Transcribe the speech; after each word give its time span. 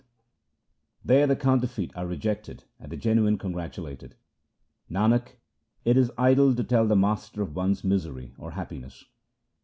48 0.01 0.07
THE 0.07 0.07
SIKH 0.07 1.03
RELIGION 1.03 1.07
There 1.07 1.27
the 1.35 1.39
counterfeit 1.41 1.95
are 1.95 2.07
rejected 2.07 2.63
and 2.79 2.91
the 2.91 2.97
genuine 2.97 3.37
con 3.37 3.51
gratulated. 3.51 4.15
Nanak, 4.89 5.27
it 5.85 5.95
is 5.95 6.11
idle 6.17 6.55
to 6.55 6.63
tell 6.63 6.87
the 6.87 6.95
Master 6.95 7.43
of 7.43 7.55
one's 7.55 7.83
misery 7.83 8.33
or 8.39 8.49
happiness. 8.53 9.05